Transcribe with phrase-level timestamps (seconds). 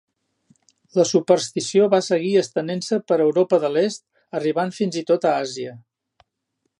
[0.99, 4.05] La superstició va seguir estenent-se per Europa de l'Est,
[4.41, 5.77] arribant fins i tot a Àsia.